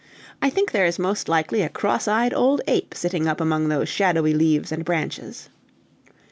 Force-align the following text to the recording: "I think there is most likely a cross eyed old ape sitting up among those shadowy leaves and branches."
"I 0.41 0.49
think 0.49 0.71
there 0.71 0.87
is 0.87 0.97
most 0.97 1.29
likely 1.29 1.61
a 1.61 1.69
cross 1.69 2.07
eyed 2.07 2.33
old 2.33 2.61
ape 2.65 2.95
sitting 2.95 3.27
up 3.27 3.39
among 3.39 3.69
those 3.69 3.87
shadowy 3.87 4.33
leaves 4.33 4.71
and 4.71 4.83
branches." 4.83 5.47